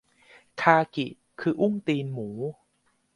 [0.61, 1.07] คากิ
[1.39, 2.29] คืออุ้งตีนหมู